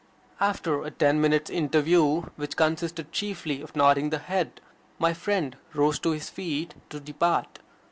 [0.39, 4.59] After a ten minutes' interview, which consisted chiefly of nodding the head,
[4.97, 7.59] my friend rose to his feet to depart.